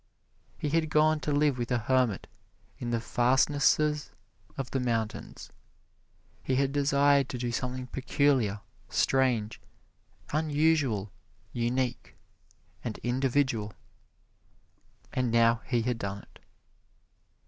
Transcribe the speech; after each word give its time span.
He 0.57 0.69
had 0.69 0.89
gone 0.89 1.19
to 1.19 1.31
live 1.31 1.59
with 1.59 1.69
a 1.69 1.77
hermit 1.77 2.25
in 2.79 2.89
the 2.89 2.99
fastnesses 2.99 4.09
of 4.57 4.71
the 4.71 4.79
mountains. 4.79 5.51
He 6.41 6.55
had 6.55 6.71
desired 6.71 7.29
to 7.29 7.37
do 7.37 7.51
something 7.51 7.85
peculiar, 7.85 8.61
strange, 8.89 9.61
unusual, 10.33 11.11
unique 11.53 12.15
and 12.83 12.97
individual, 13.03 13.73
and 15.13 15.29
now 15.31 15.61
he 15.67 15.83
had 15.83 15.99
done 15.99 16.23
it. 16.23 16.39